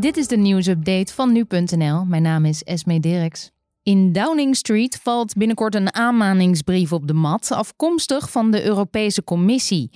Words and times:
Dit 0.00 0.16
is 0.16 0.26
de 0.26 0.36
nieuwsupdate 0.36 1.12
van 1.14 1.32
nu.nl. 1.32 2.04
Mijn 2.04 2.22
naam 2.22 2.44
is 2.44 2.62
Esme 2.62 3.00
Dirks. 3.00 3.50
In 3.82 4.12
Downing 4.12 4.56
Street 4.56 5.00
valt 5.02 5.34
binnenkort 5.34 5.74
een 5.74 5.94
aanmaningsbrief 5.94 6.92
op 6.92 7.06
de 7.06 7.12
mat, 7.12 7.50
afkomstig 7.50 8.30
van 8.30 8.50
de 8.50 8.64
Europese 8.64 9.24
Commissie. 9.24 9.90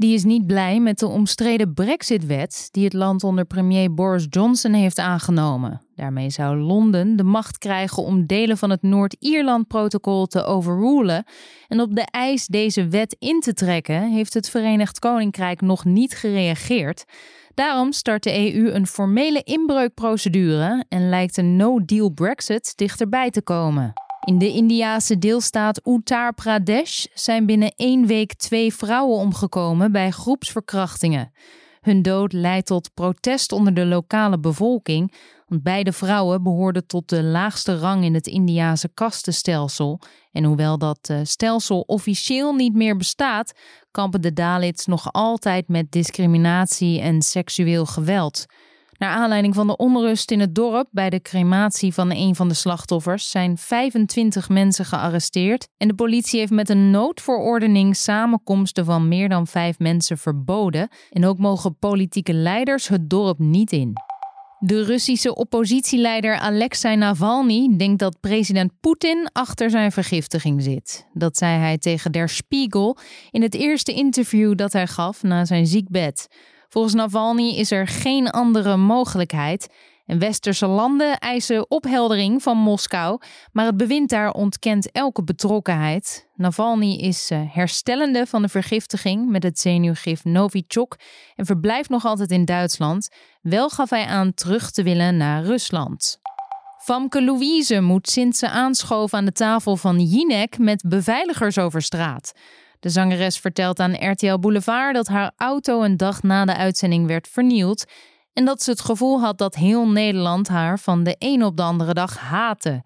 Die 0.00 0.14
is 0.14 0.24
niet 0.24 0.46
blij 0.46 0.80
met 0.80 0.98
de 0.98 1.06
omstreden 1.06 1.74
Brexit-wet 1.74 2.68
die 2.70 2.84
het 2.84 2.92
land 2.92 3.24
onder 3.24 3.44
premier 3.44 3.94
Boris 3.94 4.26
Johnson 4.30 4.72
heeft 4.72 4.98
aangenomen. 4.98 5.80
Daarmee 5.94 6.30
zou 6.30 6.56
Londen 6.56 7.16
de 7.16 7.22
macht 7.22 7.58
krijgen 7.58 8.02
om 8.02 8.26
delen 8.26 8.58
van 8.58 8.70
het 8.70 8.82
Noord-Ierland-protocol 8.82 10.26
te 10.26 10.44
overrulen. 10.44 11.24
En 11.68 11.80
op 11.80 11.94
de 11.94 12.06
eis 12.10 12.46
deze 12.46 12.88
wet 12.88 13.16
in 13.18 13.40
te 13.40 13.52
trekken 13.52 14.10
heeft 14.10 14.34
het 14.34 14.50
Verenigd 14.50 14.98
Koninkrijk 14.98 15.60
nog 15.60 15.84
niet 15.84 16.14
gereageerd. 16.14 17.04
Daarom 17.54 17.92
start 17.92 18.22
de 18.22 18.54
EU 18.54 18.70
een 18.70 18.86
formele 18.86 19.42
inbreukprocedure 19.42 20.84
en 20.88 21.08
lijkt 21.08 21.36
een 21.36 21.56
no-deal 21.56 22.10
Brexit 22.10 22.72
dichterbij 22.76 23.30
te 23.30 23.42
komen. 23.42 23.92
In 24.24 24.38
de 24.38 24.52
Indiase 24.52 25.18
deelstaat 25.18 25.80
Uttar 25.86 26.34
Pradesh 26.34 27.04
zijn 27.14 27.46
binnen 27.46 27.72
één 27.76 28.06
week 28.06 28.34
twee 28.34 28.74
vrouwen 28.74 29.18
omgekomen 29.18 29.92
bij 29.92 30.10
groepsverkrachtingen. 30.10 31.32
Hun 31.80 32.02
dood 32.02 32.32
leidt 32.32 32.66
tot 32.66 32.94
protest 32.94 33.52
onder 33.52 33.74
de 33.74 33.86
lokale 33.86 34.38
bevolking, 34.38 35.14
want 35.46 35.62
beide 35.62 35.92
vrouwen 35.92 36.42
behoorden 36.42 36.86
tot 36.86 37.08
de 37.08 37.22
laagste 37.22 37.78
rang 37.78 38.04
in 38.04 38.14
het 38.14 38.26
Indiase 38.26 38.90
kastenstelsel. 38.94 40.00
En 40.32 40.44
hoewel 40.44 40.78
dat 40.78 40.98
eh, 41.02 41.20
stelsel 41.22 41.80
officieel 41.80 42.54
niet 42.54 42.74
meer 42.74 42.96
bestaat, 42.96 43.52
kampen 43.90 44.20
de 44.20 44.32
Dalits 44.32 44.86
nog 44.86 45.12
altijd 45.12 45.68
met 45.68 45.92
discriminatie 45.92 47.00
en 47.00 47.22
seksueel 47.22 47.86
geweld. 47.86 48.46
Naar 49.00 49.10
aanleiding 49.10 49.54
van 49.54 49.66
de 49.66 49.76
onrust 49.76 50.30
in 50.30 50.40
het 50.40 50.54
dorp 50.54 50.88
bij 50.90 51.10
de 51.10 51.20
crematie 51.20 51.94
van 51.94 52.10
een 52.10 52.34
van 52.34 52.48
de 52.48 52.54
slachtoffers 52.54 53.30
zijn 53.30 53.58
25 53.58 54.48
mensen 54.48 54.84
gearresteerd 54.84 55.68
en 55.76 55.88
de 55.88 55.94
politie 55.94 56.38
heeft 56.38 56.52
met 56.52 56.68
een 56.68 56.90
noodverordening 56.90 57.96
samenkomsten 57.96 58.84
van 58.84 59.08
meer 59.08 59.28
dan 59.28 59.46
vijf 59.46 59.78
mensen 59.78 60.18
verboden 60.18 60.88
en 61.10 61.26
ook 61.26 61.38
mogen 61.38 61.78
politieke 61.78 62.32
leiders 62.32 62.88
het 62.88 63.10
dorp 63.10 63.38
niet 63.38 63.72
in. 63.72 63.92
De 64.58 64.84
Russische 64.84 65.34
oppositieleider 65.34 66.34
Alexei 66.38 66.96
Navalny 66.96 67.76
denkt 67.76 67.98
dat 67.98 68.20
president 68.20 68.72
Poetin 68.80 69.28
achter 69.32 69.70
zijn 69.70 69.92
vergiftiging 69.92 70.62
zit. 70.62 71.06
Dat 71.12 71.36
zei 71.36 71.58
hij 71.58 71.78
tegen 71.78 72.12
Der 72.12 72.28
Spiegel 72.28 72.96
in 73.30 73.42
het 73.42 73.54
eerste 73.54 73.92
interview 73.92 74.56
dat 74.56 74.72
hij 74.72 74.86
gaf 74.86 75.22
na 75.22 75.44
zijn 75.44 75.66
ziekbed. 75.66 76.28
Volgens 76.70 76.94
Navalny 76.94 77.48
is 77.48 77.70
er 77.70 77.86
geen 77.86 78.30
andere 78.30 78.76
mogelijkheid. 78.76 79.68
En 80.06 80.18
westerse 80.18 80.66
landen 80.66 81.18
eisen 81.18 81.70
opheldering 81.70 82.42
van 82.42 82.56
Moskou, 82.56 83.20
maar 83.52 83.66
het 83.66 83.76
bewind 83.76 84.08
daar 84.10 84.30
ontkent 84.32 84.90
elke 84.92 85.24
betrokkenheid. 85.24 86.28
Navalny 86.34 86.94
is 86.94 87.30
eh, 87.30 87.40
herstellende 87.48 88.26
van 88.26 88.42
de 88.42 88.48
vergiftiging 88.48 89.28
met 89.28 89.42
het 89.42 89.58
zenuwgif 89.58 90.24
Novichok 90.24 90.96
en 91.36 91.46
verblijft 91.46 91.88
nog 91.88 92.04
altijd 92.04 92.30
in 92.30 92.44
Duitsland. 92.44 93.08
Wel 93.42 93.68
gaf 93.68 93.90
hij 93.90 94.04
aan 94.04 94.34
terug 94.34 94.70
te 94.70 94.82
willen 94.82 95.16
naar 95.16 95.42
Rusland. 95.42 96.18
Famke 96.78 97.22
Louise 97.24 97.80
moet 97.80 98.08
sinds 98.08 98.38
ze 98.38 98.48
aanschoof 98.48 99.14
aan 99.14 99.24
de 99.24 99.32
tafel 99.32 99.76
van 99.76 100.00
Jinek 100.00 100.58
met 100.58 100.84
beveiligers 100.88 101.58
over 101.58 101.82
straat. 101.82 102.32
De 102.80 102.88
zangeres 102.88 103.38
vertelt 103.38 103.80
aan 103.80 104.10
RTL 104.10 104.38
Boulevard 104.38 104.94
dat 104.94 105.06
haar 105.06 105.32
auto 105.36 105.82
een 105.82 105.96
dag 105.96 106.22
na 106.22 106.44
de 106.44 106.56
uitzending 106.56 107.06
werd 107.06 107.28
vernield 107.28 107.84
en 108.32 108.44
dat 108.44 108.62
ze 108.62 108.70
het 108.70 108.80
gevoel 108.80 109.20
had 109.20 109.38
dat 109.38 109.54
heel 109.54 109.88
Nederland 109.88 110.48
haar 110.48 110.78
van 110.78 111.04
de 111.04 111.16
een 111.18 111.44
op 111.44 111.56
de 111.56 111.62
andere 111.62 111.94
dag 111.94 112.18
haatte. 112.18 112.82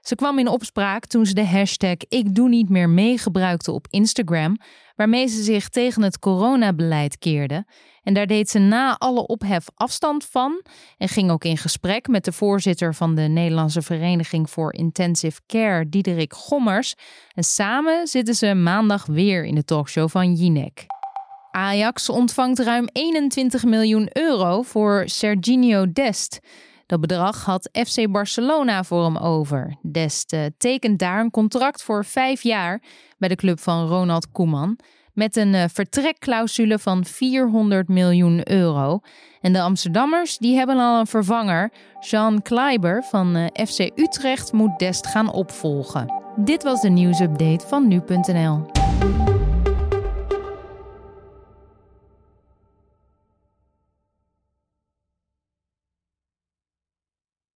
Ze 0.00 0.14
kwam 0.14 0.38
in 0.38 0.48
opspraak 0.48 1.06
toen 1.06 1.26
ze 1.26 1.34
de 1.34 1.46
hashtag 1.46 1.96
Ik 2.08 2.34
doe 2.34 2.48
niet 2.48 2.68
meer 2.68 2.88
mee 2.88 3.18
gebruikte 3.18 3.72
op 3.72 3.86
Instagram, 3.90 4.56
waarmee 4.96 5.26
ze 5.26 5.42
zich 5.42 5.68
tegen 5.68 6.02
het 6.02 6.18
coronabeleid 6.18 7.18
keerde. 7.18 7.66
En 8.02 8.14
daar 8.14 8.26
deed 8.26 8.50
ze 8.50 8.58
na 8.58 8.98
alle 8.98 9.26
ophef 9.26 9.66
afstand 9.74 10.24
van 10.24 10.62
en 10.98 11.08
ging 11.08 11.30
ook 11.30 11.44
in 11.44 11.56
gesprek 11.56 12.08
met 12.08 12.24
de 12.24 12.32
voorzitter 12.32 12.94
van 12.94 13.14
de 13.14 13.22
Nederlandse 13.22 13.82
Vereniging 13.82 14.50
voor 14.50 14.74
Intensive 14.74 15.40
Care, 15.46 15.88
Diederik 15.88 16.32
Gommers. 16.32 16.94
En 17.34 17.44
samen 17.44 18.06
zitten 18.06 18.34
ze 18.34 18.54
maandag 18.54 19.06
weer 19.06 19.44
in 19.44 19.54
de 19.54 19.64
talkshow 19.64 20.08
van 20.08 20.34
Jinek. 20.34 20.86
Ajax 21.50 22.08
ontvangt 22.08 22.58
ruim 22.58 22.88
21 22.92 23.64
miljoen 23.64 24.08
euro 24.12 24.62
voor 24.62 25.02
Serginho 25.06 25.92
Dest. 25.92 26.38
Dat 26.88 27.00
bedrag 27.00 27.44
had 27.44 27.70
FC 27.72 28.10
Barcelona 28.10 28.84
voor 28.84 29.04
hem 29.04 29.16
over. 29.16 29.76
Dest 29.82 30.36
tekent 30.56 30.98
daar 30.98 31.20
een 31.20 31.30
contract 31.30 31.82
voor 31.82 32.04
vijf 32.04 32.42
jaar 32.42 32.82
bij 33.18 33.28
de 33.28 33.34
club 33.34 33.60
van 33.60 33.86
Ronald 33.86 34.30
Koeman. 34.30 34.78
Met 35.12 35.36
een 35.36 35.54
uh, 35.54 35.64
vertrekclausule 35.72 36.78
van 36.78 37.04
400 37.04 37.88
miljoen 37.88 38.50
euro. 38.50 39.00
En 39.40 39.52
de 39.52 39.60
Amsterdammers 39.60 40.38
die 40.38 40.56
hebben 40.56 40.78
al 40.78 41.00
een 41.00 41.06
vervanger. 41.06 41.72
Jean 42.00 42.42
Kleiber 42.42 43.02
van 43.02 43.36
uh, 43.36 43.46
FC 43.66 43.80
Utrecht 43.94 44.52
moet 44.52 44.78
Dest 44.78 45.06
gaan 45.06 45.32
opvolgen. 45.32 46.12
Dit 46.36 46.62
was 46.62 46.80
de 46.80 46.88
nieuwsupdate 46.88 47.66
van 47.66 47.88
nu.nl. 47.88 48.77